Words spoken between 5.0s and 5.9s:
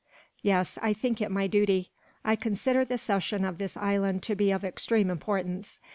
importance.